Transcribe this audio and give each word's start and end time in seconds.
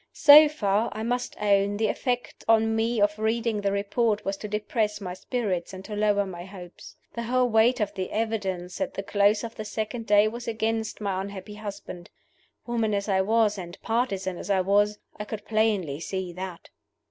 So 0.13 0.49
far, 0.49 0.89
I 0.93 1.03
must 1.03 1.39
own, 1.39 1.77
the 1.77 1.85
effect 1.87 2.43
on 2.47 2.75
me 2.75 2.99
of 2.99 3.19
reading 3.19 3.61
the 3.61 3.71
Report 3.71 4.25
was 4.25 4.35
to 4.37 4.47
depress 4.47 4.99
my 4.99 5.13
spirits 5.13 5.73
and 5.73 5.85
to 5.85 5.95
lower 5.95 6.25
my 6.25 6.43
hopes. 6.43 6.95
The 7.13 7.21
whole 7.21 7.47
weight 7.47 7.79
of 7.79 7.93
the 7.93 8.09
evidence 8.11 8.81
at 8.81 8.95
the 8.95 9.03
close 9.03 9.43
of 9.43 9.53
the 9.53 9.63
second 9.63 10.07
day 10.07 10.27
was 10.27 10.47
against 10.47 11.01
my 11.01 11.21
unhappy 11.21 11.53
husband. 11.53 12.09
Woman 12.65 12.95
as 12.95 13.07
I 13.07 13.21
was, 13.21 13.59
and 13.59 13.79
partisan 13.83 14.39
as 14.39 14.49
I 14.49 14.61
was, 14.61 14.97
I 15.19 15.23
could 15.23 15.45
plainly 15.45 15.99
see 15.99 16.33
that. 16.33 16.71